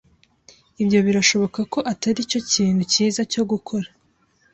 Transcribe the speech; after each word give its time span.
Ibyo 0.81 0.99
birashoboka 1.05 1.59
ko 1.73 1.79
atari 1.91 2.21
cyo 2.31 2.39
kintu 2.51 2.81
cyiza 2.91 3.21
cyo 3.31 3.43
gukora. 3.51 3.87